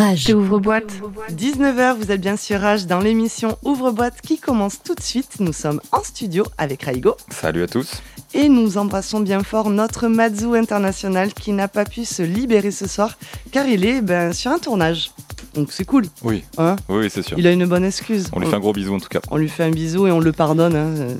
[0.00, 0.30] Rage.
[0.34, 0.90] Ouvre-boîte.
[1.30, 5.34] 19h, vous êtes bien sûr Rage dans l'émission Ouvre-boîte qui commence tout de suite.
[5.40, 7.16] Nous sommes en studio avec Raigo.
[7.30, 8.00] Salut à tous.
[8.32, 12.86] Et nous embrassons bien fort notre Mazou international qui n'a pas pu se libérer ce
[12.88, 13.18] soir
[13.52, 15.10] car il est ben, sur un tournage.
[15.52, 16.06] Donc c'est cool.
[16.22, 17.38] Oui, Hein oui, c'est sûr.
[17.38, 18.30] il a une bonne excuse.
[18.32, 19.20] On lui fait un gros bisou en tout cas.
[19.30, 20.76] on lui fait un bisou et on le pardonne.
[20.76, 20.94] hein.
[20.96, 21.14] Euh,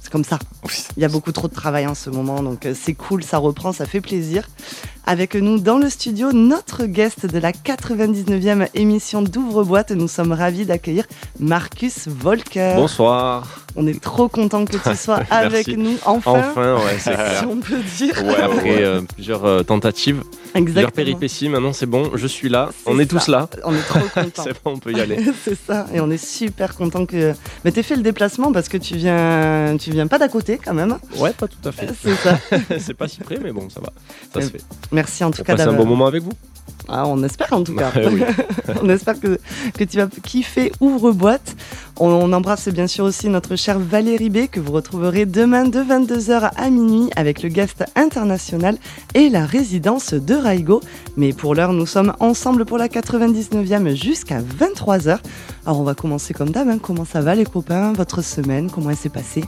[0.00, 0.38] C'est comme ça.
[0.64, 0.74] Oui.
[0.96, 3.38] Il y a beaucoup trop de travail en ce moment, donc euh, c'est cool, ça
[3.38, 4.48] reprend, ça fait plaisir.
[5.04, 10.64] Avec nous dans le studio, notre guest de la 99e émission d'Ouvre-boîte, nous sommes ravis
[10.64, 11.06] d'accueillir
[11.40, 12.74] Marcus Volker.
[12.76, 13.58] Bonsoir.
[13.74, 17.56] On est trop content que tu sois avec nous, enfin, Enfin, ouais, c'est si on
[17.56, 18.22] peut dire.
[18.22, 20.22] Ouais, Après euh, plusieurs euh, tentatives,
[20.54, 23.18] plusieurs péripéties, maintenant c'est bon, je suis là, on est ça.
[23.18, 23.48] tous là.
[23.64, 24.44] On est trop contents.
[24.44, 25.18] C'est bon, on peut y aller.
[25.42, 27.32] c'est ça, et on est super content que.
[27.64, 30.74] Mais t'aies fait le déplacement parce que tu viens, tu viens pas d'à côté quand
[30.74, 30.98] même.
[31.16, 31.88] Ouais, pas tout à fait.
[32.00, 32.38] C'est ça.
[32.78, 33.90] c'est pas si près, mais bon, ça va.
[34.34, 34.62] Ça se fait.
[34.92, 36.32] Merci en tout On cas passe un d'avoir- bon moment avec vous.
[36.88, 37.90] Ah, on espère en tout cas.
[37.96, 38.22] Oui.
[38.82, 39.38] on espère que,
[39.74, 41.54] que tu vas kiffer Ouvre-boîte.
[41.98, 45.78] On, on embrasse bien sûr aussi notre chère Valérie B que vous retrouverez demain de
[45.80, 48.76] 22h à minuit avec le guest international
[49.14, 50.80] et la résidence de Raigo.
[51.16, 55.18] Mais pour l'heure, nous sommes ensemble pour la 99e jusqu'à 23h.
[55.66, 56.68] Alors on va commencer comme d'hab.
[56.68, 56.78] hein.
[56.82, 57.92] Comment ça va les copains?
[57.92, 59.44] Votre semaine Comment elle s'est passée?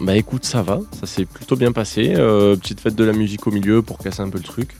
[0.00, 2.14] Bah écoute, ça va, ça s'est plutôt bien passé.
[2.16, 4.76] Euh, petite fête de la musique au milieu pour casser un peu le truc.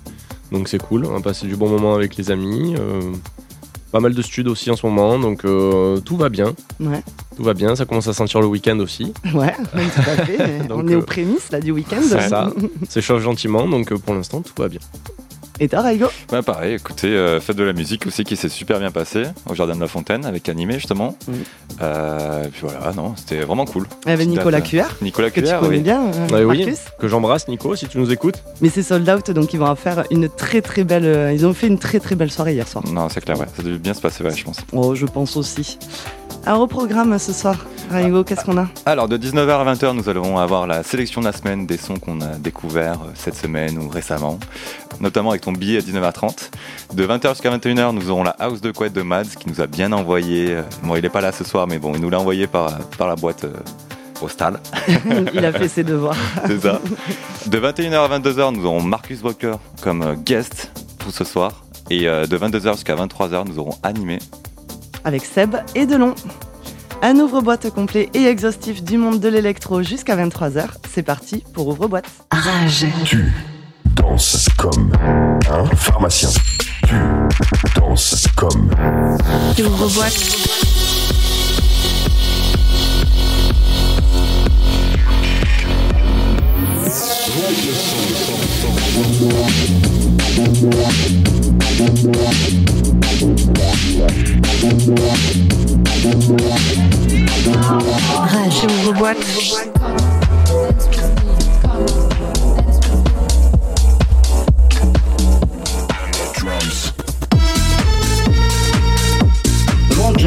[0.53, 2.75] Donc c'est cool, on a passé du bon moment avec les amis.
[2.78, 3.00] euh,
[3.92, 6.55] pas mal de studs aussi en ce moment, donc euh, tout va bien.
[6.78, 7.03] Ouais,
[7.36, 9.12] Tout va bien, ça commence à sentir le week-end aussi.
[9.34, 10.58] ouais, tout à fait.
[10.69, 11.98] Donc, on est aux prémices là du week-end.
[12.03, 12.53] C'est ça,
[12.88, 14.78] ça chauffe gentiment, donc pour l'instant tout va bien.
[15.62, 18.78] Et toi Raigo Ouais, pareil, écoutez, euh, fête de la musique aussi qui s'est super
[18.78, 21.14] bien passée au Jardin de la Fontaine avec Animé justement.
[21.28, 21.34] Oui.
[21.83, 23.86] Euh, et puis voilà, non, c'était vraiment cool.
[24.06, 24.84] Avec Nicolas date, Cuer.
[25.03, 25.83] Nicolas Que tu Cuer, connais oui.
[25.83, 26.58] bien, euh, Ouais, oui.
[26.64, 26.78] Marcus.
[26.98, 28.42] Que j'embrasse Nico si tu nous écoutes.
[28.62, 31.05] Mais c'est sold out, donc ils vont en faire une très très belle.
[31.05, 32.83] euh, Ils ont fait une très très belle soirée hier soir.
[32.91, 34.56] Non, c'est clair, ouais, ça devait bien se passer, ouais, je pense.
[34.72, 35.78] Oh, je pense aussi.
[36.47, 38.66] Alors au programme ce soir, Raigo, qu'est-ce qu'on a?
[38.86, 41.98] Alors de 19h à 20h, nous allons avoir la sélection de la semaine des sons
[41.98, 44.38] qu'on a découverts euh, cette semaine ou récemment,
[45.00, 46.50] notamment avec ton billet à 19h30.
[46.94, 49.66] De 20h jusqu'à 21h, nous aurons la house de couette de Mads qui nous a
[49.66, 50.47] bien envoyé.
[50.50, 52.78] euh, Bon, il n'est pas là ce soir, mais bon, il nous l'a envoyé par,
[52.99, 53.53] par la boîte euh,
[54.19, 54.60] postale.
[55.34, 56.16] Il a fait ses devoirs.
[56.47, 56.81] C'est ça.
[57.47, 61.65] De 21h à 22h, nous aurons Marcus Walker comme euh, guest pour ce soir.
[61.89, 64.19] Et euh, de 22h jusqu'à 23h, nous aurons animé.
[65.05, 66.15] Avec Seb et Delon.
[67.03, 70.66] Un ouvre-boîte complet et exhaustif du monde de l'électro jusqu'à 23h.
[70.93, 72.05] C'est parti pour ouvre-boîte.
[72.31, 72.84] Rage.
[73.06, 73.33] Tu
[74.00, 74.93] danses comme
[75.50, 76.31] un pharmacien.
[76.87, 76.94] Tu
[77.78, 78.71] danses comme
[79.59, 80.15] Ouvre-boîte.
[98.33, 98.65] Rage.
[98.65, 99.16] Ouvre-boîte.
[99.97, 100.09] Monte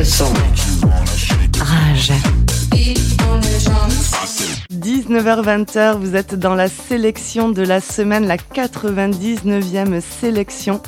[0.04, 0.34] le son.
[1.62, 2.12] Rage.
[4.74, 10.82] 19h-20h, vous êtes dans la sélection de la semaine, la 99e sélection.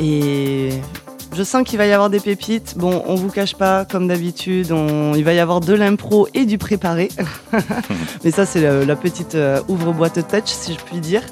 [0.00, 0.70] Et
[1.32, 2.76] je sens qu'il va y avoir des pépites.
[2.76, 4.74] Bon, on vous cache pas, comme d'habitude,
[5.14, 7.10] il va y avoir de l'impro et du préparé.
[8.24, 11.22] Mais ça, c'est la, la petite euh, ouvre-boîte touch, si je puis dire.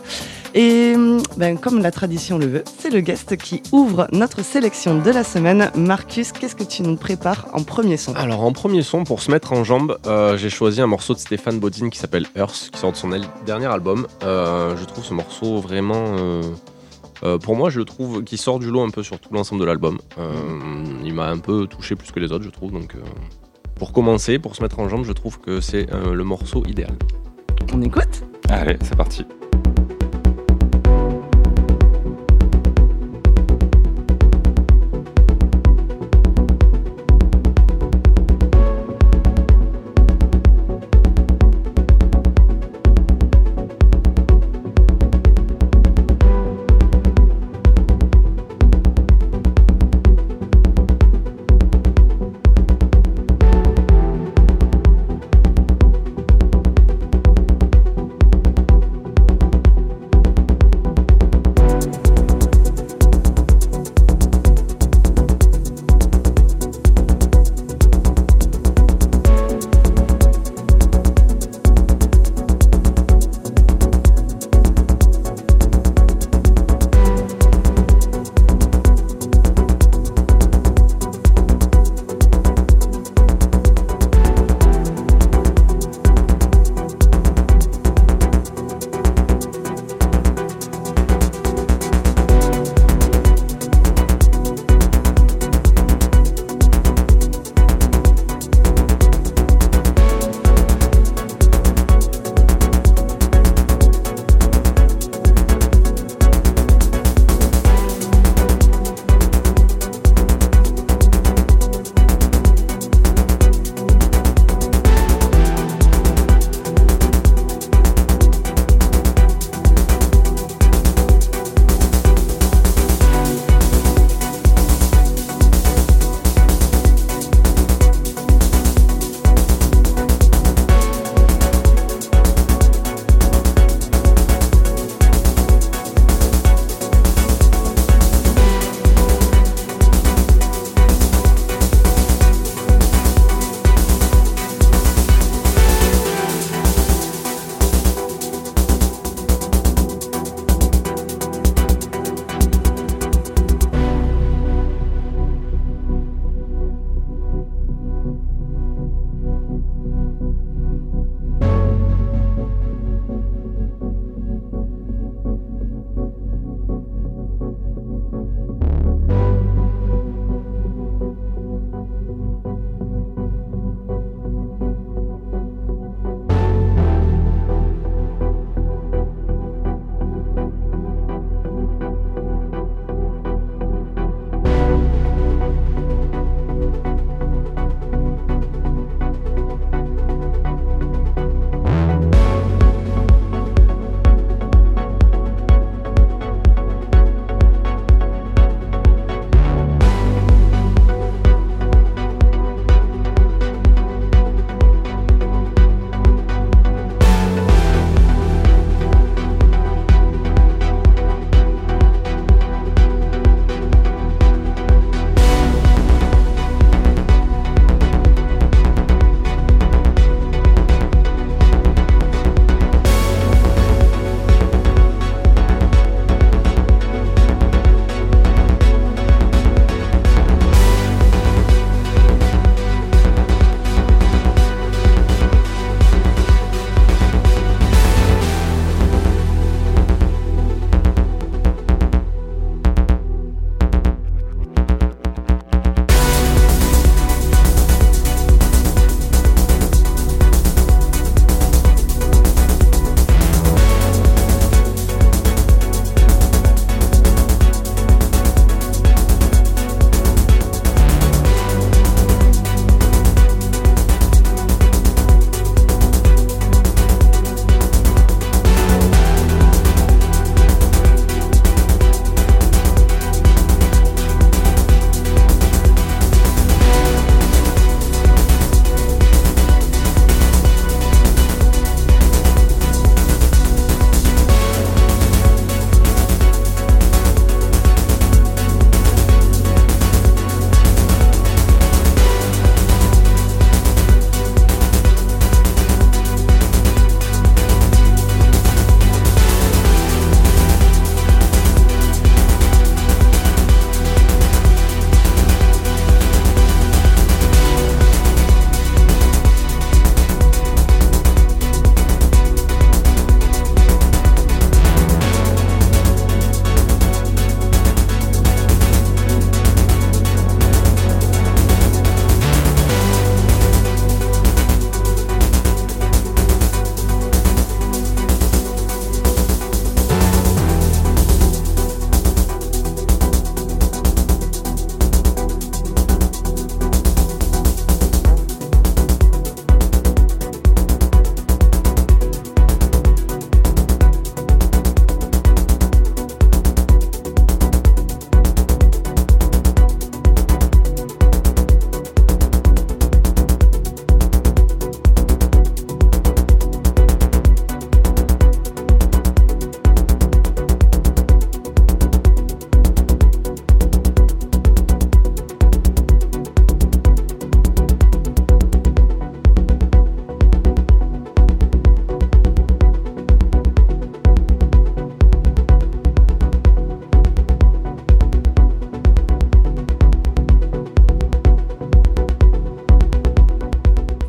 [0.56, 0.94] Et
[1.36, 5.24] ben, comme la tradition le veut, c'est le guest qui ouvre notre sélection de la
[5.24, 5.72] semaine.
[5.74, 8.14] Marcus, qu'est-ce que tu nous prépares en premier son?
[8.14, 11.18] Alors en premier son, pour se mettre en jambe, euh, j'ai choisi un morceau de
[11.18, 13.10] Stéphane Bodine qui s'appelle Earth, qui sort de son
[13.44, 14.06] dernier album.
[14.22, 16.16] Euh, je trouve ce morceau vraiment...
[16.18, 16.42] euh,
[17.24, 19.60] euh, pour moi, je le trouve qui sort du lot un peu sur tout l'ensemble
[19.60, 19.98] de l'album.
[20.18, 20.30] Euh,
[21.04, 22.70] il m'a un peu touché plus que les autres, je trouve.
[22.70, 23.00] Donc, euh,
[23.74, 26.92] pour commencer, pour se mettre en jambe, je trouve que c'est euh, le morceau idéal.
[27.72, 28.22] On écoute?
[28.48, 29.24] Allez, c'est parti.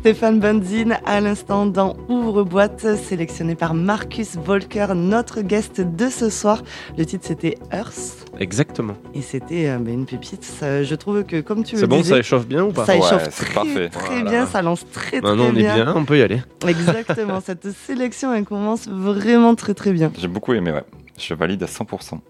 [0.06, 6.62] Stéphane Bunzin à l'instant dans Ouvre-boîte, sélectionné par Marcus Volker, notre guest de ce soir.
[6.96, 8.92] Le titre c'était Earth Exactement.
[9.14, 10.44] et c'était euh, bah, une pépite.
[10.44, 12.86] Ça, je trouve que comme tu le C'est bon, disais, ça échauffe bien ou pas?
[12.86, 13.88] ça Ouais, échauffe c'est très, parfait.
[13.88, 14.30] très Voilà.
[14.30, 16.40] bien, ça lance très très Maintenant, on est bien, on peut y aller.
[16.68, 20.12] Exactement, cette sélection elle commence vraiment très très bien.
[20.16, 20.84] J'ai beaucoup aimé, ouais.
[21.18, 22.20] Je valide à 100%.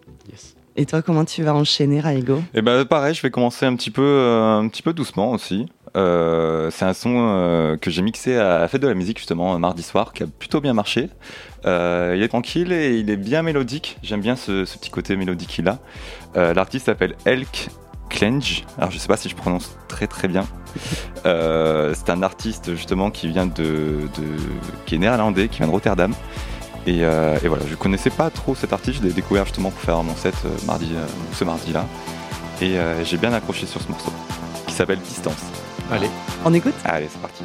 [0.78, 2.42] Et toi, comment tu vas enchaîner, Raigo?
[2.52, 5.66] Et ben pareil, je vais commencer un petit peu, euh, un petit peu doucement aussi.
[5.96, 9.58] Euh, c'est un son euh, que j'ai mixé à la fête de la musique justement
[9.58, 11.08] mardi soir, qui a plutôt bien marché.
[11.64, 13.98] Euh, il est tranquille et il est bien mélodique.
[14.02, 15.78] J'aime bien ce, ce petit côté mélodique qu'il a.
[16.34, 17.70] L'artiste s'appelle Elk
[18.10, 18.64] Klenge.
[18.76, 20.46] Alors je sais pas si je prononce très très bien.
[21.24, 24.08] C'est un artiste justement qui vient de,
[24.84, 26.12] qui est néerlandais, qui vient de Rotterdam.
[26.86, 30.14] Et, voilà, je connaissais pas trop cet artiste, je l'ai découvert justement pour faire mon
[30.14, 30.92] set euh, mardi,
[31.32, 31.86] ce mardi-là.
[32.60, 34.12] Et j'ai bien accroché sur ce morceau,
[34.66, 35.65] qui s'appelle Distance.
[35.90, 36.08] Allez.
[36.44, 36.74] On écoute?
[36.84, 37.44] Allez, c'est parti.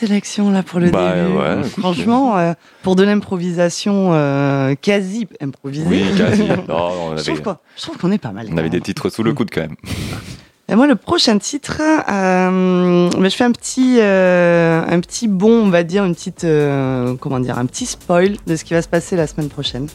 [0.00, 1.36] Sélection là pour le Bah, début.
[1.36, 1.62] ouais.
[1.78, 2.52] Franchement, euh,
[2.82, 5.84] pour de l'improvisation euh, quasi improvisée.
[5.88, 6.42] Oui, quasi.
[6.68, 8.48] Non, on je trouve qu'on- je trouve qu'on est pas mal.
[8.52, 9.76] on avait des titres sous le coude quand même.
[10.68, 15.64] Et moi, le prochain titre, euh, bah, je fais un petit, euh, un petit bon,
[15.66, 18.80] on va dire, une petite, euh, comment dire, un petit spoil de ce qui va
[18.80, 19.88] se passer la semaine prochaine.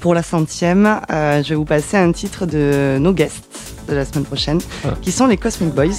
[0.00, 4.04] Pour la centième, euh, je vais vous passer un titre de nos guests de la
[4.04, 4.88] semaine prochaine, Ah.
[5.00, 5.94] qui sont les Cosmic Boys.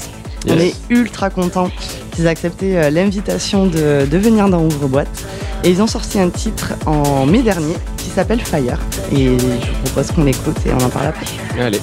[0.50, 1.70] On est ultra contents
[2.12, 5.26] qu'ils aient accepté euh, l'invitation de, de venir dans Ouvre-Boîte.
[5.64, 8.80] Et ils ont sorti un titre en mai dernier qui s'appelle Fire.
[9.12, 11.26] Et je vous propose qu'on l'écoute et on en parle après.
[11.60, 11.82] Allez.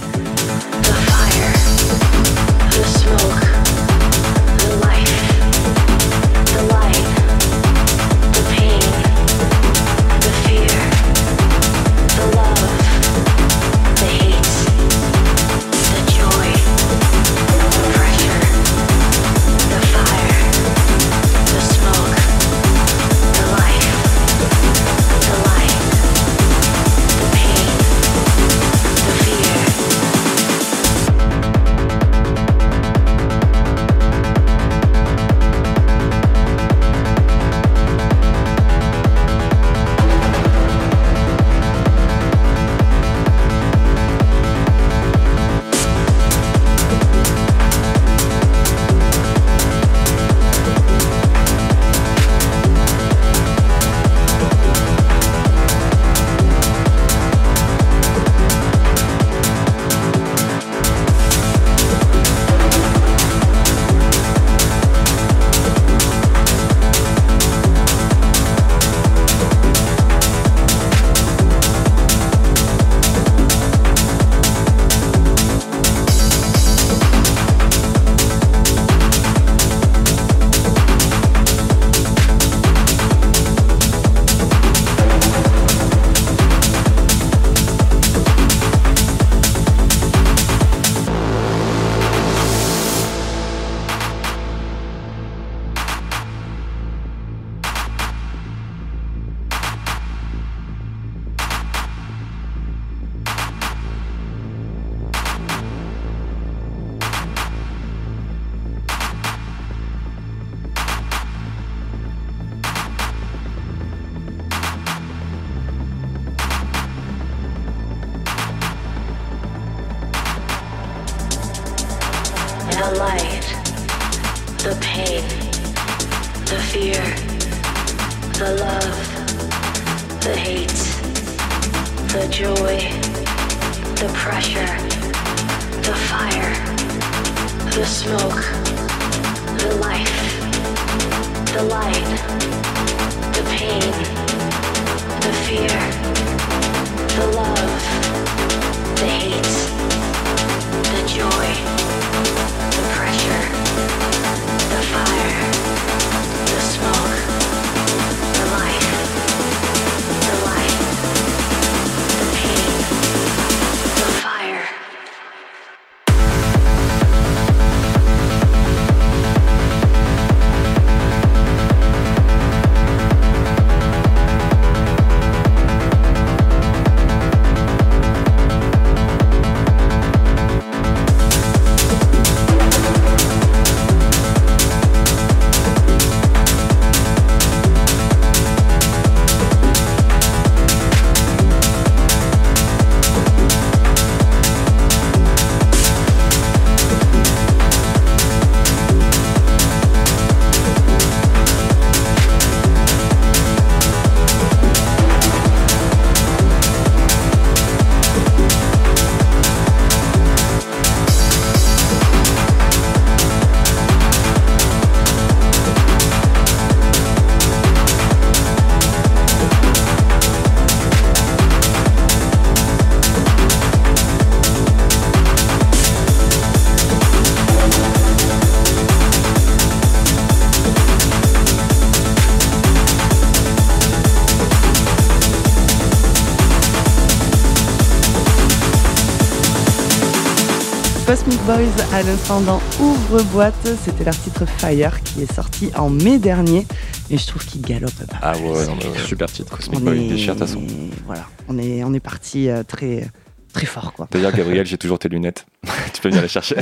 [241.47, 241.57] Boys
[241.93, 246.67] à l'instant dans Ouvre-boîte, c'était leur titre Fire qui est sorti en mai dernier
[247.11, 248.17] et je trouve qu'il galope pas.
[248.23, 248.67] Ah ouais, ouais.
[249.05, 249.55] Super titre.
[249.55, 250.63] Cosmic Boy déchire ta son.
[251.05, 253.11] voilà, on est on est parti euh, très
[253.53, 254.09] très fort quoi.
[254.11, 255.45] D'ailleurs, Gabriel, j'ai toujours tes lunettes.
[255.93, 256.57] tu peux venir les chercher.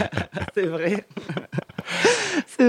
[0.54, 1.04] C'est vrai.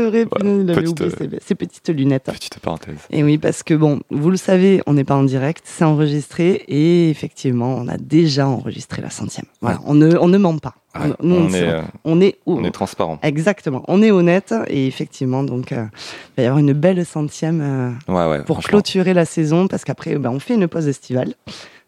[0.07, 2.25] Vrai, Voilà, punaise, il avait petite, oublié ses, ses petites lunettes.
[2.25, 2.97] Petite parenthèse.
[3.09, 6.63] Et oui, parce que bon, vous le savez, on n'est pas en direct, c'est enregistré
[6.67, 9.45] et effectivement, on a déjà enregistré la centième.
[9.61, 10.75] Voilà, on, ne, on ne ment pas.
[10.95, 13.19] Ouais, on, nous, on, on, est, euh, on est, on est transparent.
[13.21, 17.61] exactement, on est honnête et effectivement, donc euh, il va y avoir une belle centième
[17.61, 18.43] euh, Ouais, ouais.
[18.43, 21.33] pour clôturer la saison parce qu'après, ben, on fait une pause estivale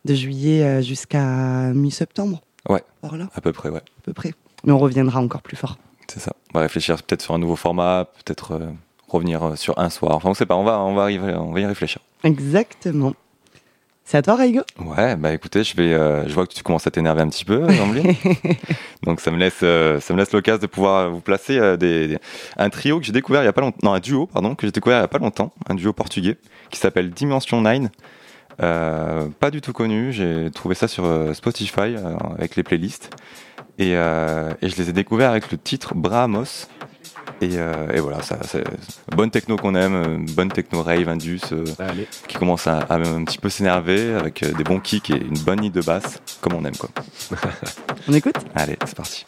[0.06, 1.24] de juillet euh, jusqu'à
[1.74, 2.42] mi-septembre.
[2.70, 2.84] Ouais.
[3.02, 3.80] Par là, À peu près, ouais.
[3.80, 4.34] à peu près.
[4.66, 5.78] Mais on reviendra encore plus fort.
[6.14, 6.34] C'est ça.
[6.54, 8.70] On va réfléchir peut-être sur un nouveau format, peut-être euh,
[9.08, 10.14] revenir euh, sur un soir.
[10.16, 10.56] Enfin, on sait pas.
[10.56, 12.02] On va, on va arriver, on va y réfléchir.
[12.26, 13.14] Exactement.
[14.04, 16.86] C'est à toi, Raigo Ouais, bah écoutez, je vais, euh, je vois que tu commences
[16.86, 18.14] à t'énerver un petit peu, Jean-Bline.
[19.04, 22.10] Donc ça me laisse, euh, ça me laisse l'occasion de pouvoir vous placer euh, des,
[22.10, 22.18] des-
[22.58, 24.68] un trio que j'ai découvert il y a pas longtemps, non un duo pardon que
[24.68, 26.36] j'ai découvert il y a pas longtemps, un duo portugais
[26.72, 27.84] qui s'appelle Dimension 9.
[28.62, 31.96] Euh, pas du tout connu, j'ai trouvé ça sur Spotify
[32.38, 33.12] avec les playlists
[33.78, 36.68] et, euh, et je les ai découverts avec le titre Brahmos.
[37.42, 38.64] Et, euh, et voilà, ça, c'est
[39.16, 41.66] bonne techno qu'on aime, euh, bonne techno rave, indus, euh,
[42.28, 45.62] qui commence à, à un petit peu s'énerver avec des bons kicks et une bonne
[45.62, 46.90] ligne de basse, comme on aime quoi.
[48.08, 48.36] On écoute?
[48.56, 49.26] Allez, c'est parti.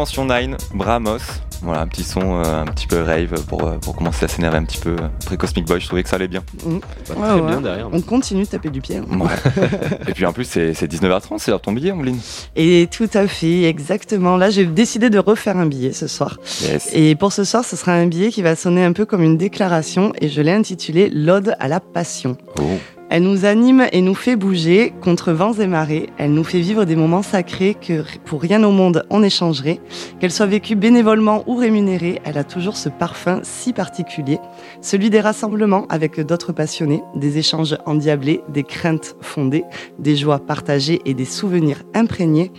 [0.00, 1.18] Dimension 9, Bramos.
[1.60, 4.56] Voilà, un petit son euh, un petit peu rave pour, euh, pour commencer à s'énerver
[4.56, 4.96] un petit peu.
[5.22, 6.42] Après Cosmic Boy, je trouvais que ça allait bien.
[6.64, 6.78] Mm.
[6.78, 7.46] Bah, Ouais, très ouais.
[7.48, 7.88] bien derrière.
[7.92, 8.96] On continue de taper du pied.
[8.96, 9.04] hein.
[9.18, 9.28] Ouais.
[10.08, 12.18] Et puis en plus, c'est c'est 19h30, c'est l'heure de ton billet, Omeline.
[12.56, 14.38] Et tout à fait, exactement.
[14.38, 16.38] Là, j'ai décidé de refaire un billet ce soir.
[16.62, 16.88] Yes.
[16.94, 19.36] Et pour ce soir, ce sera un billet qui va sonner un peu comme une
[19.36, 22.38] déclaration et je l'ai intitulé L'Ode à la Passion.
[22.58, 22.62] Oh.
[23.12, 26.10] Elle nous anime et nous fait bouger contre vents et marées.
[26.16, 29.80] Elle nous fait vivre des moments sacrés que pour rien au monde on échangerait.
[30.20, 34.38] Qu'elle soit vécue bénévolement ou rémunérée, elle a toujours ce parfum si particulier.
[34.80, 39.64] Celui des rassemblements avec d'autres passionnés, des échanges endiablés, des craintes fondées,
[39.98, 42.52] des joies partagées et des souvenirs imprégnés.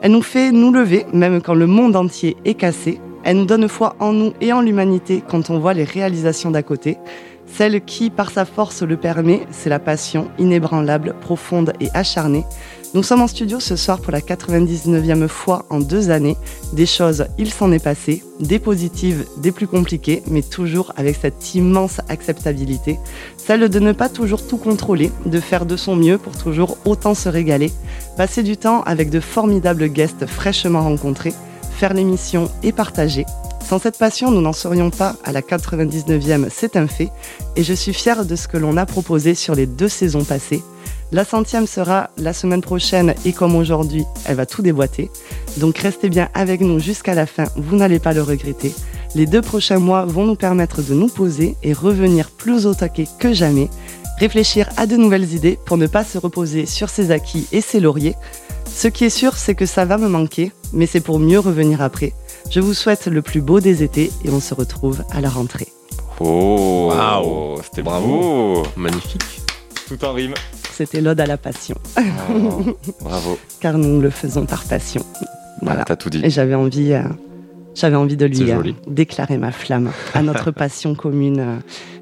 [0.00, 3.02] Elle nous fait nous lever, même quand le monde entier est cassé.
[3.22, 6.62] Elle nous donne foi en nous et en l'humanité quand on voit les réalisations d'à
[6.62, 6.96] côté.
[7.56, 12.44] Celle qui, par sa force, le permet, c'est la passion, inébranlable, profonde et acharnée.
[12.92, 16.36] Nous sommes en studio ce soir pour la 99e fois en deux années.
[16.72, 21.54] Des choses, il s'en est passé, des positives, des plus compliquées, mais toujours avec cette
[21.54, 22.98] immense acceptabilité.
[23.36, 27.14] Celle de ne pas toujours tout contrôler, de faire de son mieux pour toujours autant
[27.14, 27.70] se régaler.
[28.16, 31.34] Passer du temps avec de formidables guests fraîchement rencontrés.
[31.80, 33.24] Faire l'émission et partager.
[33.66, 37.08] Sans cette passion, nous n'en serions pas à la 99e, c'est un fait,
[37.56, 40.62] et je suis fière de ce que l'on a proposé sur les deux saisons passées.
[41.10, 45.10] La centième sera la semaine prochaine, et comme aujourd'hui, elle va tout déboîter.
[45.56, 48.74] Donc restez bien avec nous jusqu'à la fin, vous n'allez pas le regretter.
[49.14, 53.06] Les deux prochains mois vont nous permettre de nous poser et revenir plus au taquet
[53.18, 53.70] que jamais,
[54.18, 57.80] réfléchir à de nouvelles idées pour ne pas se reposer sur ses acquis et ses
[57.80, 58.16] lauriers.
[58.74, 61.82] Ce qui est sûr, c'est que ça va me manquer, mais c'est pour mieux revenir
[61.82, 62.12] après.
[62.50, 65.68] Je vous souhaite le plus beau des étés et on se retrouve à la rentrée.
[66.20, 67.60] Oh, Waouh.
[67.62, 68.62] c'était Bravo.
[68.76, 69.42] Magnifique.
[69.86, 70.34] Tout en rime.
[70.72, 73.38] C'était l'ode à la passion, Oh, bravo.
[73.60, 75.04] car nous le faisons par passion.
[75.60, 75.84] Voilà.
[75.84, 76.20] T'as tout dit.
[76.24, 77.02] Et j'avais envie, euh,
[77.74, 81.56] j'avais envie de lui euh, déclarer ma flamme à notre passion commune, euh,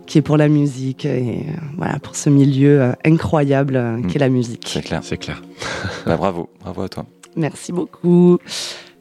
[0.09, 4.07] qui est pour la musique et euh, voilà pour ce milieu euh, incroyable euh, Mm.
[4.09, 4.65] qu'est la musique.
[4.67, 5.01] C'est clair.
[5.05, 5.41] C'est clair.
[6.07, 6.49] Bah, bravo.
[6.61, 7.05] Bravo à toi.
[7.37, 8.39] Merci beaucoup.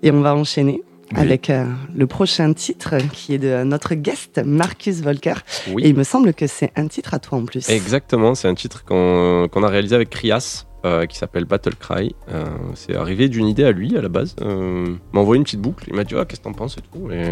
[0.03, 0.81] Et on va enchaîner.
[1.13, 1.19] Oui.
[1.19, 1.63] Avec euh,
[1.95, 5.35] le prochain titre qui est de notre guest Marcus Volker.
[5.71, 5.83] Oui.
[5.85, 7.69] Et il me semble que c'est un titre à toi en plus.
[7.69, 10.65] Exactement, c'est un titre qu'on qu'on a réalisé avec Krias.
[10.85, 12.13] euh, qui s'appelle Battle Cry.
[12.31, 12.43] Euh,
[12.75, 14.35] c'est arrivé d'une idée à lui à la base.
[14.41, 15.85] Euh, il m'a envoyé une petite boucle.
[15.87, 17.09] Il m'a dit ah, Qu'est-ce que t'en penses et tout.
[17.11, 17.23] Et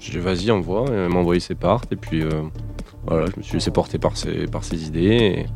[0.00, 0.84] j'ai dit Vas-y, envoie.
[0.90, 1.82] Et il m'a envoyé ses parts.
[1.90, 2.28] Et puis euh,
[3.06, 5.00] voilà, je me suis laissé porter par ses, par ses idées.
[5.00, 5.46] Et,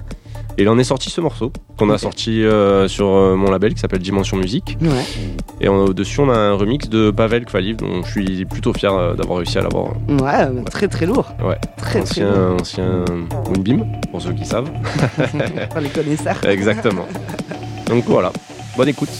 [0.56, 3.74] et il en est sorti ce morceau qu'on a sorti euh, sur euh, mon label
[3.74, 4.76] qui s'appelle Dimension Musique.
[4.82, 4.88] Ouais.
[5.60, 9.14] Et au-dessus, on a un remix de Pavel Kvaliv, dont je suis plutôt fier euh,
[9.14, 9.92] d'avoir réussi à l'avoir.
[10.08, 11.26] Ouais, très très lourd.
[11.42, 11.58] Ouais.
[11.76, 12.60] Très très Ancien, lourd.
[12.60, 13.04] ancien
[13.48, 14.70] Moonbeam, pour ceux qui savent.
[15.70, 16.44] Pour les connaisseurs.
[16.44, 17.06] Exactement.
[17.86, 18.32] Donc voilà,
[18.76, 19.10] bonne écoute.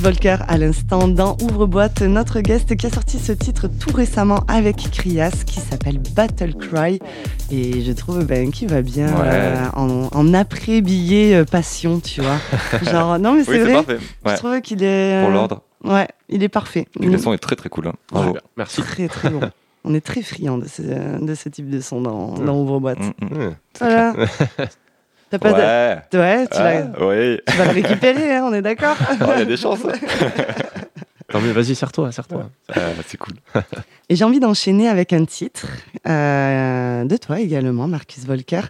[0.00, 4.76] Volker à l'instant dans Ouvre-boîte, notre guest qui a sorti ce titre tout récemment avec
[4.90, 6.98] Krias qui s'appelle Battle Cry
[7.50, 9.26] et je trouve ben, qu'il va bien Ouais.
[9.26, 12.38] euh, en, en après-billet euh, passion, tu vois.
[12.90, 13.98] Genre, non mais Oui, c'est c'est vrai, parfait.
[14.26, 15.20] je trouvais qu'il est...
[15.20, 15.62] Pour euh, l'ordre.
[15.84, 16.86] Ouais, il est parfait.
[16.98, 17.88] Le son est très très cool.
[17.88, 17.94] hein.
[18.10, 18.36] Bravo.
[18.56, 18.80] Merci.
[18.82, 19.40] Très très bon.
[19.84, 22.98] On est très friand de ce, de ce type de son dans, Ouvre-boîte.
[22.98, 23.38] Mm, mm.
[23.38, 23.50] Ouais.
[23.78, 24.12] Voilà.
[25.30, 25.56] T'as pas de-
[26.16, 26.18] Ouais.
[26.20, 27.38] Ouais, tu, l'as- Ah, oui.
[27.46, 29.80] tu vas le récupérer, hein, on est d'accord Oh, Il y a des chances.
[31.32, 32.50] Non mais vas-y, serre-toi, serre-toi.
[32.74, 33.34] Ah, c'est cool.
[34.08, 35.64] Et j'ai envie d'enchaîner avec un titre
[36.08, 38.62] euh, de toi également, Marcus Volker,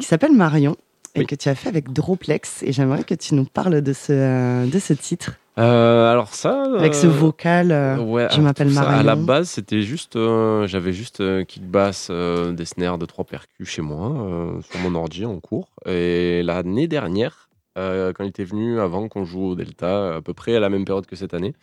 [0.00, 0.74] qui s'appelle Marion,
[1.14, 1.26] et Oui.
[1.26, 2.64] que tu as fait avec Droplex.
[2.64, 6.62] Et j'aimerais que tu nous parles de ce, euh, de ce titre, Euh, alors ça.
[6.78, 7.72] avec ce euh, vocal.
[7.72, 8.98] euh, Ouais, je m'appelle Marion.
[9.00, 13.68] À la base, c'était juste, euh, j'avais juste kick bass, des snares de trois percus
[13.68, 15.68] chez moi, sur mon ordi en cours.
[15.86, 20.54] Et l'année dernière, quand il était venu, avant qu'on joue au Delta, à peu près
[20.54, 21.54] à la même période que cette année,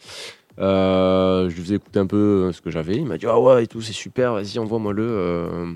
[0.57, 2.95] je lui faisais écouter un peu ce que j'avais.
[2.95, 5.75] Il m'a dit ah ouais et tout, c'est super, vas-y envoie-moi-le.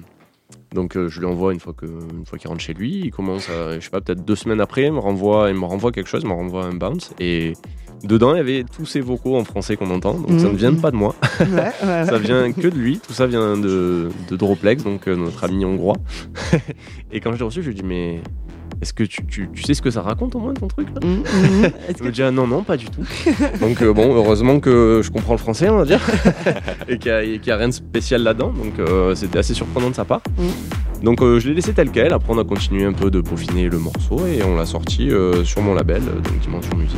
[0.74, 3.12] Donc euh, je lui envoie une fois que, une fois qu'il rentre chez lui, il
[3.12, 5.92] commence, à, je sais pas, peut-être deux semaines après, il me renvoie, il me renvoie
[5.92, 7.54] quelque chose, il me renvoie un bounce et
[8.02, 10.56] Dedans, il y avait tous ces vocaux en français qu'on entend, donc ça ne Mhm.
[10.56, 11.14] vient pas de moi.
[11.42, 12.06] Ouais, ouais, ouais.
[12.06, 15.66] Ça vient que de lui, tout ça vient de, de Droplex, donc euh, notre ami
[15.66, 15.98] hongrois.
[17.12, 18.22] et quand je l'ai reçu, je lui ai dit, mais
[18.82, 21.02] est-ce que tu, tu- tu sais ce que ça raconte au moins ton truc là.
[21.90, 23.02] Est-ce que me dit, ah non, non, pas du tout.
[23.62, 26.00] donc euh, bon, heureusement que je comprends le français, on va dire,
[26.88, 27.12] et qu'il
[27.46, 30.22] n'y a, rien de spécial là-dedans, donc euh, c'était assez surprenant de sa part.
[31.04, 33.70] Donc euh, je l'ai laissé tel quel, après on a continué un peu de peaufiner
[33.70, 35.10] le morceau et on l'a sorti
[35.44, 36.98] sur mon label, donc Dimension Musique.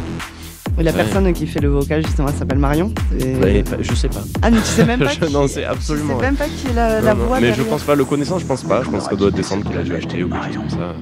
[0.79, 0.97] Et la Ouais.
[0.97, 2.91] personne qui fait le vocal, justement, elle s'appelle Marion.
[3.19, 4.21] Et- Ouais, bah, je sais pas.
[4.41, 5.31] Ah, mais tu sais même pas Je qui...
[5.33, 7.53] n'en sais absolument Tu sais même pas qui est la, la Non, non, voix mais
[7.53, 8.81] je pense pas, le connaissant, je pense pas.
[8.83, 10.69] Je pense que ça doit être des qu'il a dû acheter ou quelque chose comme
[10.69, 10.95] ça.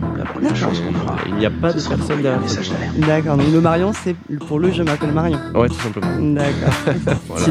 [1.27, 2.39] Il n'y a pas de personne derrière.
[3.07, 4.15] D'accord, donc le Marion, c'est
[4.47, 5.39] pour le je m'appelle Marion.
[5.55, 6.07] Ouais, tout simplement.
[6.19, 6.73] D'accord,
[7.27, 7.45] Voilà.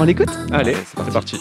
[0.00, 0.30] On l'écoute?
[0.52, 1.40] Allez, c'est parti.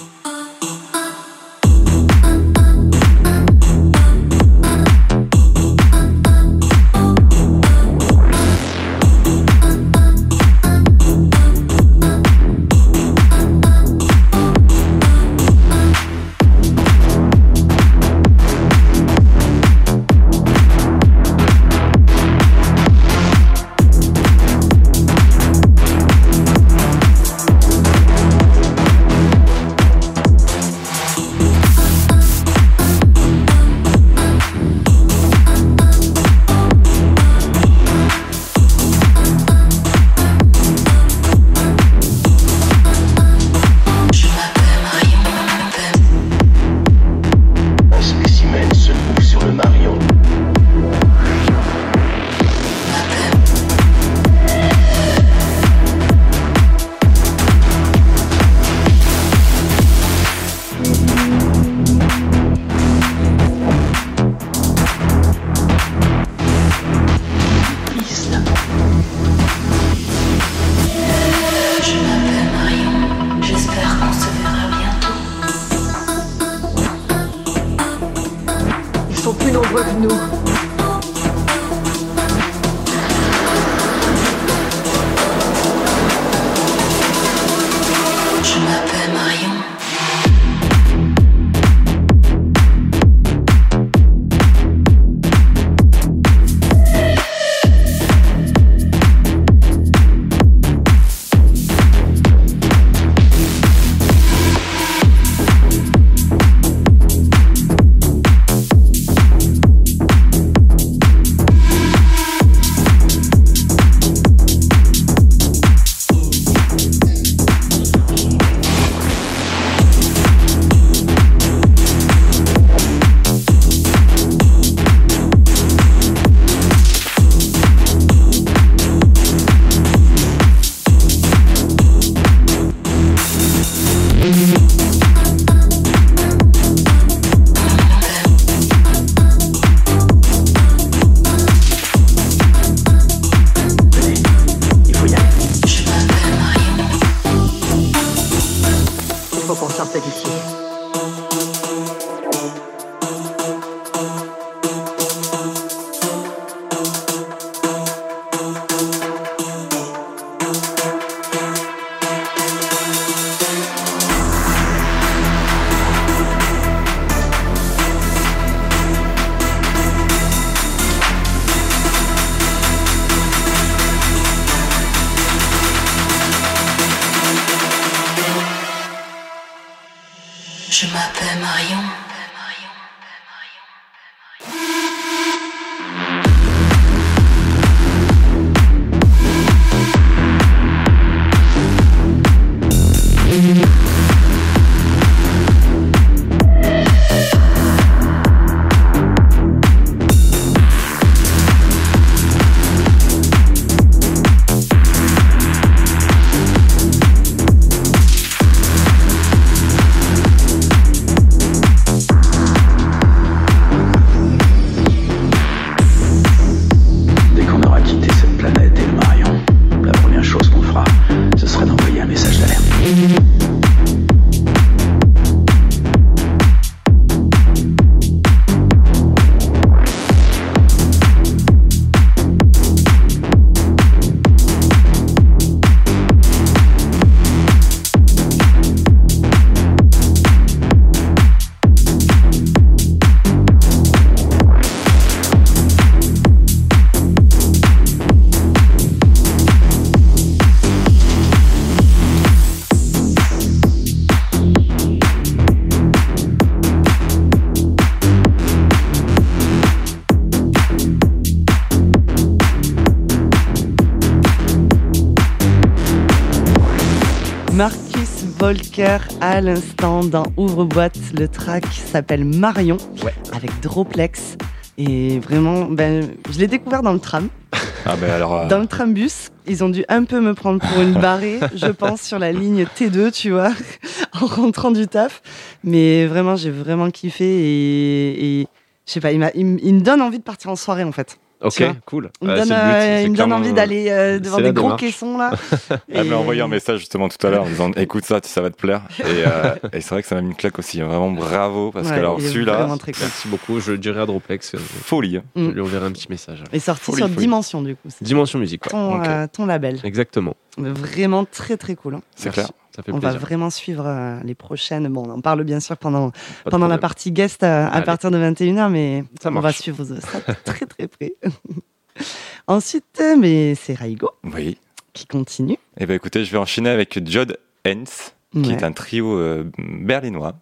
[269.21, 270.97] À l'instant dans Ouvre-boîte.
[271.19, 273.13] Le track s'appelle Marion Ouais.
[273.31, 274.35] avec Droplex.
[274.79, 277.27] Et vraiment, ben, je l'ai découvert dans le tram,
[277.85, 278.33] Ah, ben alors.
[278.35, 279.29] euh, dans le trambus.
[279.47, 282.63] Ils ont dû un peu me prendre pour une barrée, je pense, sur la ligne
[282.63, 283.51] T2, tu vois,
[284.19, 285.21] en rentrant du taf.
[285.63, 288.47] Mais vraiment, j'ai vraiment kiffé et, et
[288.87, 291.19] je sais pas, il me donne envie de partir en soirée en fait.
[291.43, 292.09] Ok, cool.
[292.21, 294.53] Il me Ouais, donne, euh, c'est il me donne clairement, envie d'aller euh, devant des
[294.53, 295.31] gros caissons là.
[295.89, 298.41] Elle m'a Et- envoyé un message justement tout à l'heure en disant écoute ça, ça
[298.41, 298.81] va te plaire.
[298.99, 300.79] Et, euh, et c'est vrai que ça m'a mis une claque aussi.
[300.81, 302.93] Vraiment bravo parce Ouais, que alors celui-là, cool.
[302.99, 303.59] Merci beaucoup.
[303.59, 304.55] Je dirais à Droplex.
[304.57, 305.17] folie.
[305.17, 305.23] hein.
[305.35, 305.51] Je Mm.
[305.51, 306.43] lui enverrai un petit message.
[306.51, 307.19] est sorti Folie, sur folie.
[307.19, 307.89] Dimension du coup.
[308.01, 308.71] Dimension musique, ouais.
[308.71, 309.79] ton, euh, label.
[309.83, 310.35] Exactement.
[310.57, 311.95] Vraiment très très cool.
[311.95, 312.01] hein.
[312.15, 312.47] C'est clair.
[312.75, 314.87] Ça fait On va vraiment suivre euh, les prochaines.
[314.87, 316.11] Bon, on en parle bien sûr pendant,
[316.43, 319.83] Pas pendant la partie guest euh, à partir de 21h, mais Ça on va suivre
[319.85, 321.13] ça très très près.
[322.47, 324.57] Ensuite, euh, mais c'est Raigo Oui.
[324.93, 325.57] qui continue.
[325.77, 330.33] Et ben écoutez, je vais enchaîner avec Jod Hens, qui est un trio berlinois.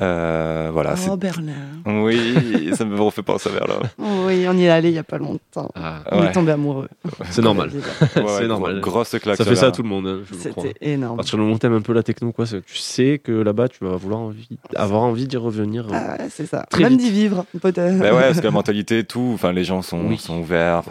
[0.00, 0.94] Euh, voilà.
[1.08, 1.52] Oh, Berlin.
[1.86, 3.78] Oui, ça me refait penser à Berlin.
[4.26, 5.70] Oui, on y est allé il y a pas longtemps.
[5.76, 6.26] Ah, On Ouais.
[6.28, 6.88] est tombé amoureux.
[7.30, 7.70] c'est normal.
[7.70, 8.80] Ouais, C'est normal.
[8.80, 9.36] Grosse claque.
[9.36, 10.20] Ça fait ça à tout le monde, hein.
[10.36, 11.16] C'était À énorme.
[11.16, 13.84] partir du moment où t'aimes un peu la techno, quoi, tu sais que là-bas, tu
[13.84, 15.86] vas vouloir envie, avoir envie d'y revenir.
[15.92, 16.66] Ah ouais, c'est ça.
[16.70, 17.98] Très Même d'y vivre, peut-être.
[17.98, 20.18] Bah ouais, parce que la mentalité, tout, enfin les gens sont, Oui.
[20.18, 20.82] sont ouverts.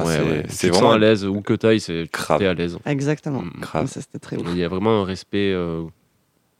[0.47, 2.77] C'est vraiment à l'aise, où que t'ailles, c'est à l'aise.
[2.85, 3.43] Exactement.
[3.87, 4.37] C'était très.
[4.37, 5.83] Il y a vraiment un respect euh,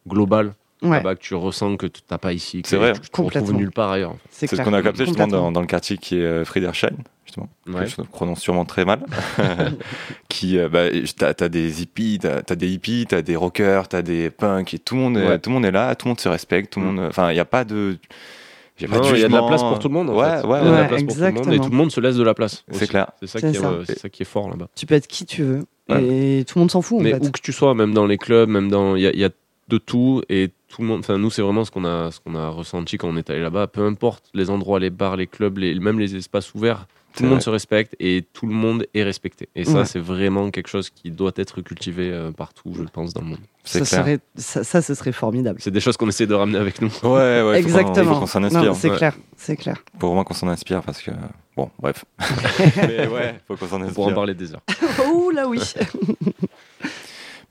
[0.07, 0.53] global
[0.83, 2.61] Ouais, là-bas que tu ressens que tu n'as pas ici.
[2.61, 2.93] que vrai.
[2.93, 4.11] Tu tu retrouves nulle part ailleurs.
[4.11, 4.47] en fait.
[4.47, 6.91] c'est ce qu'on a capté justement dans, dans le quartier qui est euh, Friedrichshain,
[7.25, 7.49] justement.
[7.67, 7.85] Ouais.
[7.85, 8.99] que Je prononce sûrement très mal.
[10.29, 10.85] qui, euh, bah,
[11.17, 14.79] t'as as des hippies, t'as as des hippies, t'as des rockers, t'as des punks, et
[14.79, 15.39] tout le monde, est, Ouais.
[15.39, 16.95] tout le monde est là, tout le monde se respecte, tout le Mm.
[16.95, 17.05] monde.
[17.09, 17.97] Enfin, il n'y a pas de.
[18.79, 20.09] il y a de la place pour tout le monde.
[20.09, 20.47] en Ouais, fait.
[20.47, 20.81] ouais, Il y a de ouais.
[20.81, 22.65] la place pour tout le monde et tout le monde se laisse de la place.
[22.71, 23.11] C'est clair.
[23.19, 23.67] C'est ça, C'est qui est, ça.
[23.69, 24.67] euh, c'est ça qui est fort là-bas.
[24.75, 25.65] Tu peux être qui tu veux.
[25.89, 26.03] Ouais.
[26.39, 27.25] Et tout le monde s'en fout, en Mais fait.
[27.25, 28.95] où que tu sois, même dans les clubs, même dans.
[28.95, 29.29] Il y y a
[29.69, 30.99] de tout et tout le monde.
[31.01, 33.41] Enfin, nous, c'est vraiment ce qu'on a, ce qu'on a ressenti quand on est allé
[33.41, 33.67] là-bas.
[33.67, 37.29] Peu importe les endroits, les bars, les clubs, les, même les espaces ouverts, tout le
[37.29, 37.43] monde vrai.
[37.45, 39.47] se respecte et tout le monde est respecté.
[39.55, 39.85] Et ça, Ouais.
[39.85, 43.37] c'est vraiment quelque chose qui doit être cultivé euh, partout, je pense, dans le monde.
[43.63, 44.05] C'est ça, clair.
[44.17, 45.59] serait, ça, ça, ce serait formidable.
[45.61, 46.89] C'est des choses qu'on essaie de ramener avec nous.
[47.03, 47.59] Ouais, ouais.
[47.59, 48.19] Exactement.
[48.19, 48.75] Qu'on s'en inspire.
[48.75, 48.97] C'est Ouais.
[48.97, 49.77] clair, c'est clair.
[49.99, 51.11] Faut vraiment qu'on s'en inspire parce que.
[51.55, 52.03] Bon, bref.
[52.77, 54.15] Mais ouais, faut qu'on s'en On pourra en inspire.
[54.15, 54.63] parler des heures.
[55.07, 55.59] oh là oui.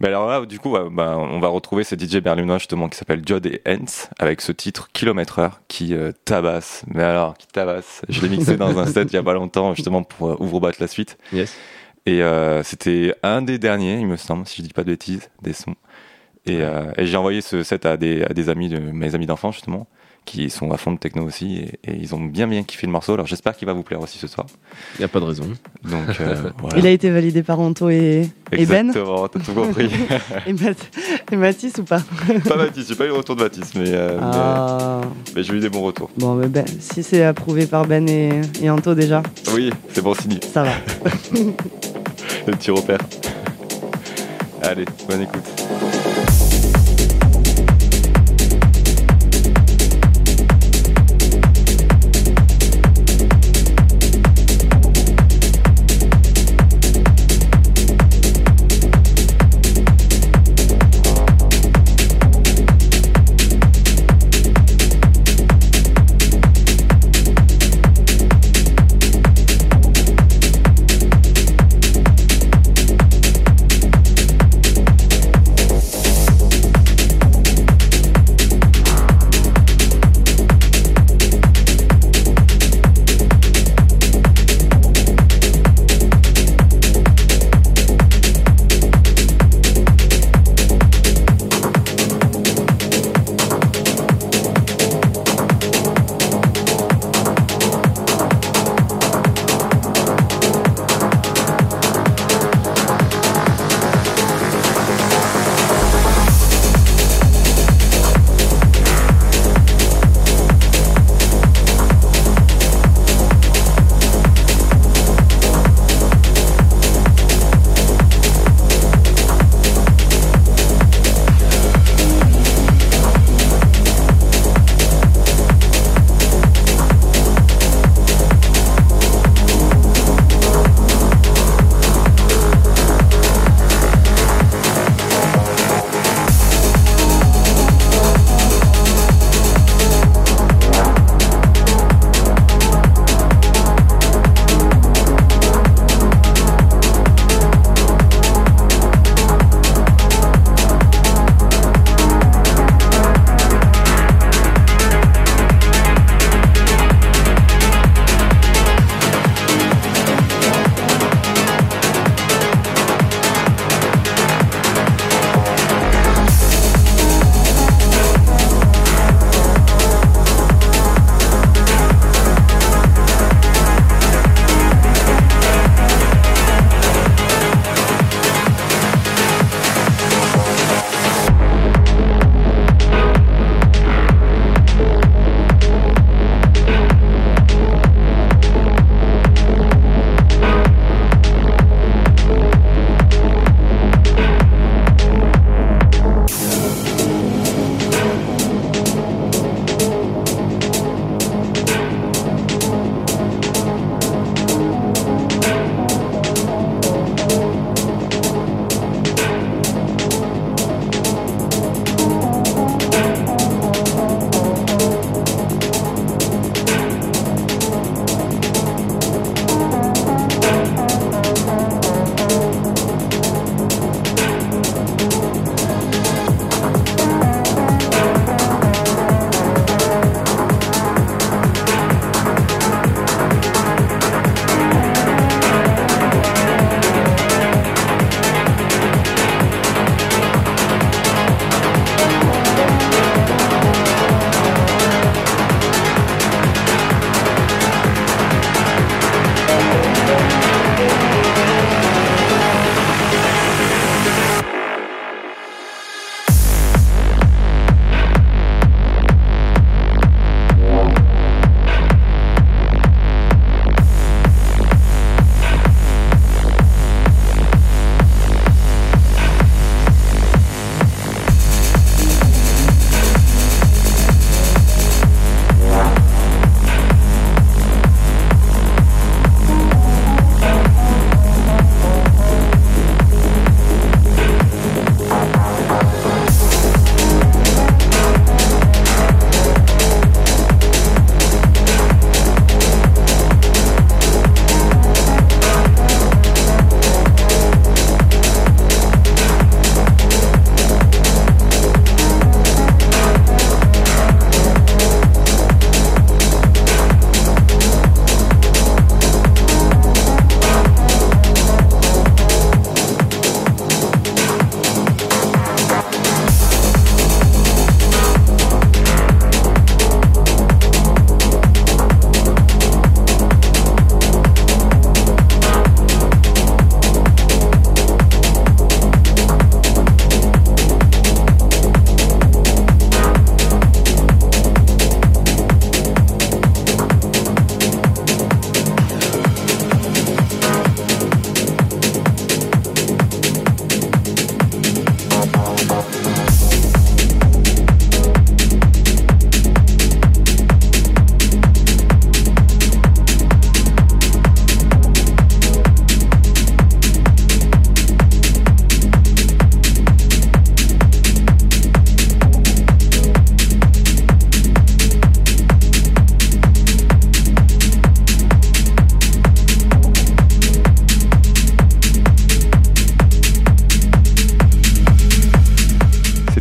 [0.03, 3.23] Mais alors là, du coup, bah, on va retrouver ces DJ berlinois justement qui s'appellent
[3.25, 6.83] Jod et Hens avec ce titre Kilomètre Heure qui euh, tabasse.
[6.89, 8.03] Mais alors, qui tabasse.
[8.09, 10.79] Je l'ai mixé dans un set il y a pas longtemps justement pour euh, ouvre-battre
[10.81, 11.19] la suite.
[11.33, 11.57] Yes.
[12.05, 15.31] Et euh, c'était un des derniers, il me semble, si je dis pas de bêtises,
[15.41, 15.77] des sons.
[16.47, 19.27] Et, euh, et j'ai envoyé ce set à des, à des amis de mes amis
[19.27, 19.87] d'enfance justement,
[20.25, 22.93] qui sont à fond de techno aussi, et, et ils ont bien bien kiffé le
[22.93, 23.13] morceau.
[23.15, 24.47] Alors j'espère qu'il va vous plaire aussi ce soir.
[24.97, 25.45] Il n'y a pas de raison.
[25.85, 26.79] Donc euh, voilà.
[26.79, 29.91] Il a été validé par Anto et, et Ben Exactement, t'as tout compris.
[30.47, 30.91] et, Math-
[31.33, 32.01] et Mathis ou pas?
[32.49, 35.01] Pas Mathis, j'ai pas eu le retour de Mathis, mais, euh, mais- Ah.
[35.35, 36.11] mais j'ai eu des bons retours.
[36.17, 39.23] Bon, mais Ben, si c'est approuvé par Ben et, et Anto déjà,
[39.55, 40.71] Oui, c'est bon signe, ça va.
[42.47, 42.99] le petit repère.
[44.63, 46.52] Allez, bonne écoute.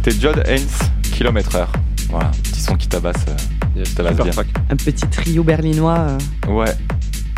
[0.04, 0.68] C'était Judd Haynes,
[1.14, 1.72] kilomètre heure.
[2.10, 3.16] Voilà, petit son qui tabasse.
[3.30, 4.32] euh, bien.
[4.70, 5.99] Un petit trio berlinois.
[6.47, 6.66] euh, Ouais.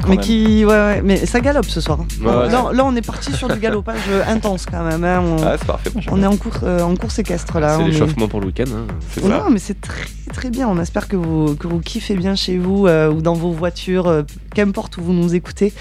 [0.01, 0.25] quand mais même.
[0.25, 0.65] qui.
[0.65, 1.99] Ouais, ouais, mais ça galope ce soir.
[2.21, 5.03] Ouais, là, là, on est parti sur du galopage intense quand même.
[5.03, 5.21] hein.
[5.21, 5.91] On, Ah, c'est parfait.
[5.93, 7.75] moi, on est en, cours, euh, en course équestre là.
[7.77, 8.63] C'est est- l'échauffement pour le week-end.
[8.73, 8.87] hein.
[9.11, 9.27] C'est ça.
[9.27, 10.67] Non, mais c'est très très bien.
[10.69, 14.07] On espère que vous, que vous kiffez bien chez vous euh, ou dans vos voitures,
[14.07, 14.23] euh,
[14.55, 15.73] qu'importe où vous nous écoutez.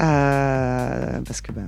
[0.00, 1.66] Euh, parce que ben,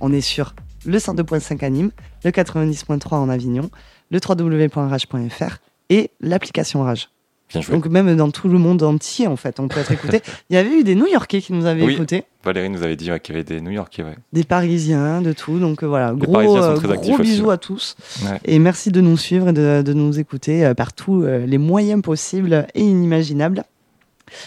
[0.00, 0.54] on est sur
[0.86, 1.90] le 102.5 à Nîmes,
[2.24, 3.70] le 90.3 en Avignon,
[4.10, 5.58] le www.rage.fr
[5.90, 7.08] et l'application Rage.
[7.50, 7.74] Bien joué.
[7.74, 10.20] Donc même dans tout le monde entier, en fait, on peut être écouté.
[10.50, 11.94] Il y avait eu des New-Yorkais qui nous avaient Oui.
[11.94, 14.04] écoutés, Valérie nous avait dit ouais, qu'il y avait des New Yorkais.
[14.04, 14.16] Ouais.
[14.32, 15.58] des Parisiens, de tout.
[15.58, 17.22] Donc euh, voilà, gros, euh, gros aussi.
[17.22, 17.96] bisous à tous.
[18.24, 18.38] Ouais.
[18.44, 22.02] Et merci de nous suivre et de, de nous écouter euh, par tous les moyens
[22.02, 23.64] possibles et inimaginables.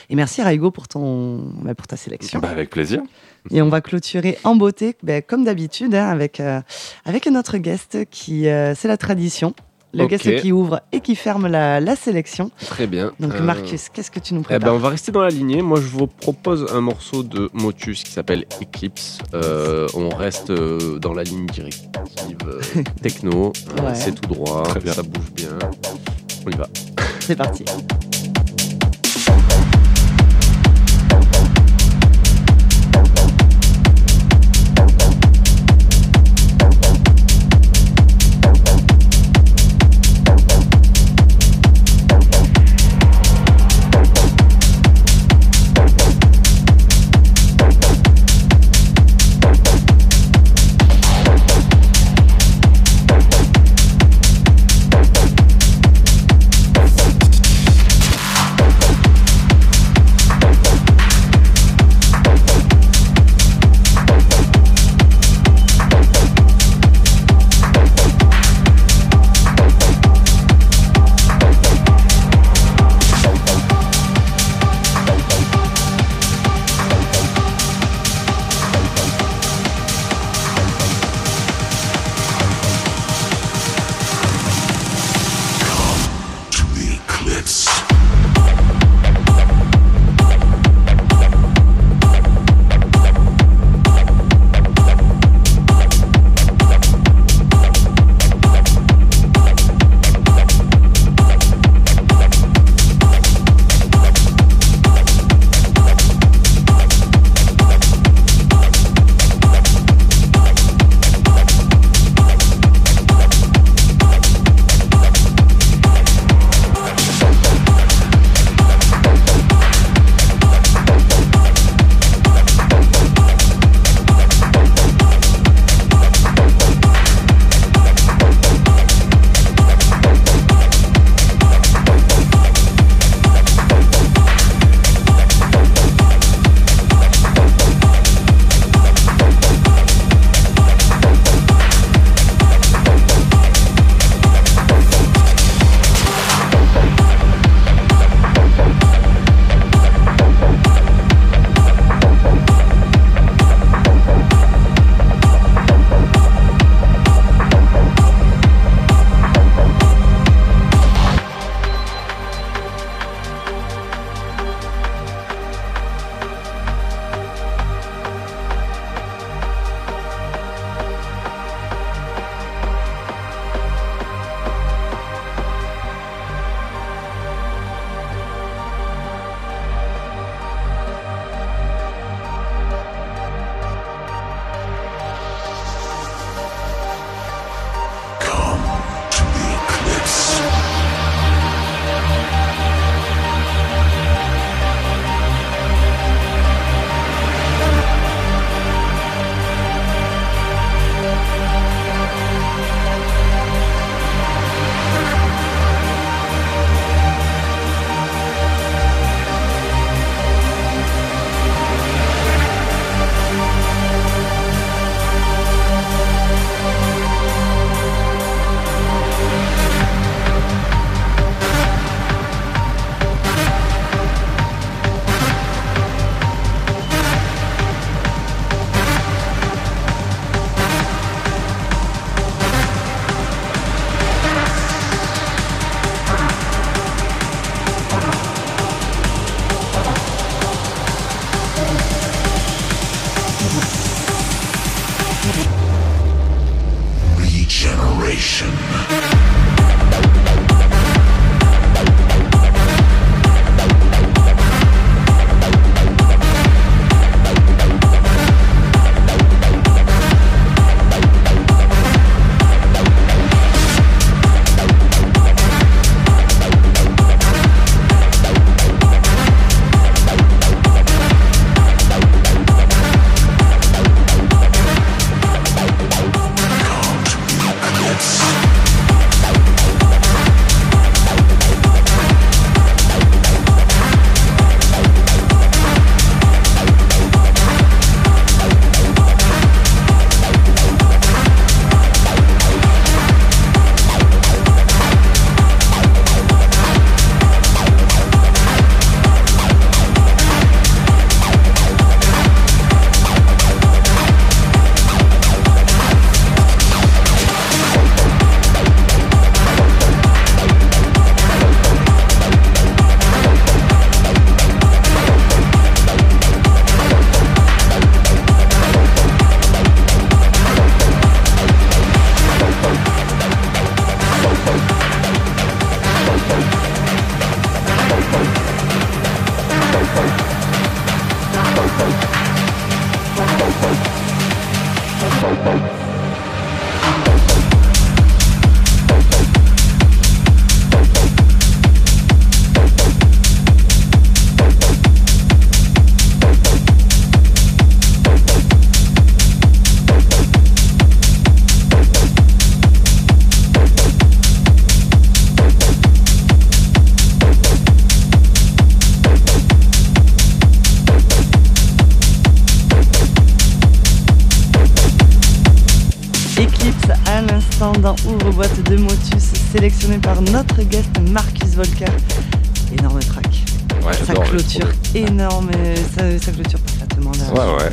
[0.09, 2.39] Et merci Raigo pour, ton, bah, pour ta sélection.
[2.39, 3.01] Bah, avec plaisir.
[3.51, 6.61] Et on va clôturer en beauté, bah, comme d'habitude, hein, avec, euh,
[7.05, 9.53] avec notre guest qui, euh, c'est la tradition.
[9.95, 12.49] Le guest qui ouvre et qui ferme la, la sélection.
[12.65, 13.11] Très bien.
[13.19, 15.29] Donc Euh, Marcus, qu'est-ce que tu nous Eh prépares ben, on va rester dans la
[15.29, 15.61] lignée.
[15.61, 19.19] Moi, je vous propose un morceau de Motus qui s'appelle Eclipse.
[19.35, 22.59] Euh, on reste euh, dans la ligne directive euh,
[23.03, 23.53] techno.
[23.83, 23.93] Ouais.
[23.93, 24.63] C'est tout droit.
[24.63, 24.93] Très bien.
[24.93, 25.59] Ça bouge bien.
[26.47, 26.67] On y va.
[27.19, 27.63] C'est parti.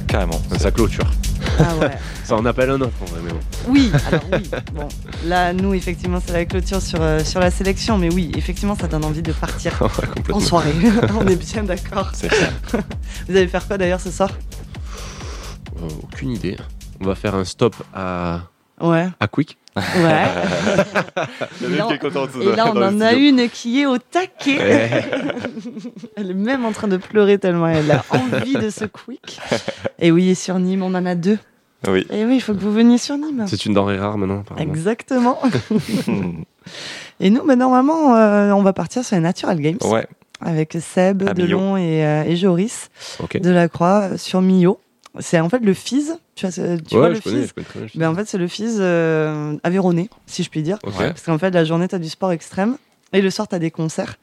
[0.06, 0.40] Carrément.
[0.58, 1.06] Ça clôture.
[1.58, 1.90] Ah ouais.
[2.24, 3.40] Ça en appelle un autre en vrai, mais bon.
[3.68, 4.50] Oui, alors oui.
[4.72, 4.88] Bon,
[5.26, 8.86] là, nous, effectivement, c'est la clôture sur, euh, sur la sélection, mais oui, effectivement, ça
[8.86, 10.72] donne envie de partir Ouais, en soirée.
[11.18, 12.10] On est bien d'accord.
[12.14, 12.52] C'est clair.
[13.28, 14.30] Vous allez faire quoi d'ailleurs ce soir?
[15.82, 16.56] Euh, aucune idée.
[17.00, 18.42] On va faire un stop à,
[18.80, 19.58] Ouais, à Quick.
[19.76, 20.26] Ouais.
[21.64, 23.80] Et là, mec qui est content de se Et là, on en a une qui
[23.80, 24.58] est au taquet.
[26.16, 29.40] Elle est même en train de pleurer tellement elle a envie de ce quick.
[29.98, 31.38] Et oui, et sur Nîmes, on en a deux.
[31.88, 32.06] Oui.
[32.10, 33.44] Et oui, il faut que vous veniez sur Nîmes.
[33.46, 34.42] C'est une denrée rare maintenant.
[34.58, 35.38] Exactement.
[37.20, 40.06] Et nous, bah, normalement, euh, on va partir sur les Natural Games ouais,
[40.40, 41.22] avec Seb.
[41.34, 42.90] Delon et, euh, et Joris
[43.22, 43.40] Ok.
[43.40, 44.80] Delacroix euh, sur Millau.
[45.18, 46.12] C'est en fait le FIS.
[46.40, 47.46] Tu vois, tu ouais, vois je le connais,
[47.86, 50.78] je je ben, En fait, c'est le FIS euh, Aveyronais, si je puis dire.
[50.80, 52.76] Parce qu'en fait, la journée, tu as du sport extrême.
[53.12, 54.14] Et le soir, tu as des concerts.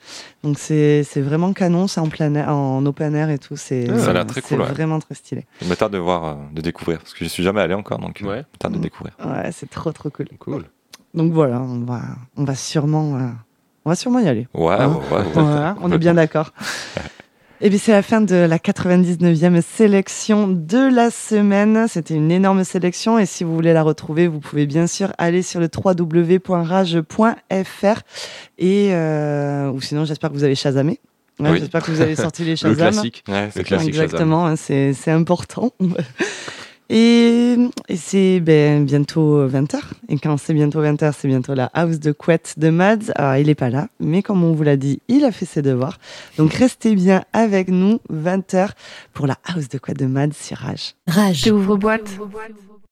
[0.44, 1.88] Donc, c'est c'est vraiment canon.
[1.88, 3.58] C'est en, plein air- en open air et tout.
[3.58, 4.68] C'est Ah, ça a l'air très c'est cool, ouais.
[4.72, 5.46] vraiment très stylé.
[5.62, 8.00] il me tarde de voir, euh, de découvrir, parce que je suis jamais allé encore,
[8.00, 8.44] donc euh, Ouais.
[8.58, 9.14] tarde de découvrir.
[9.24, 10.28] Ouais, c'est trop, trop cool.
[10.40, 10.64] Cool.
[11.14, 12.00] Donc, voilà, on va,
[12.38, 13.28] on va, sûrement, euh,
[13.84, 14.48] on va sûrement y aller.
[14.54, 15.32] Ouais, Hein ouais, ouais, ouais.
[15.34, 16.54] Voilà, on est bien d'accord.
[17.60, 21.88] Et bien c'est la fin de la 99e sélection de la semaine.
[21.88, 25.42] C'était une énorme sélection et si vous voulez la retrouver, vous pouvez bien sûr aller
[25.42, 27.06] sur le www.rage.fr
[28.60, 31.00] et euh, ou sinon j'espère que vous avez Shazamé.
[31.40, 31.60] Ouais, Oui.
[31.60, 32.78] J'espère que vous avez sorti les Le Shazam.
[32.78, 33.24] classique.
[33.28, 33.90] Ouais, c'est Le classique.
[33.90, 35.72] Exactement, hein, c'est important.
[36.90, 37.56] Et,
[37.90, 39.80] et c'est ben, bientôt 20h.
[40.10, 43.12] Et quand c'est bientôt 20h, c'est bientôt la house de couette de Mads.
[43.16, 45.62] Alors, il est pas là, mais comme on vous l'a dit, il a fait ses
[45.62, 46.00] devoirs.
[46.38, 48.70] Donc, restez bien avec nous, 20h,
[49.14, 50.96] pour la house de couette de Mads sur Rage.
[51.08, 51.48] Rage.
[51.52, 52.18] Ouvre-boîte.